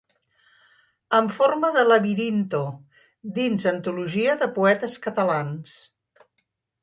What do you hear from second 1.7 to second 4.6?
de labirinto» dins Antologia de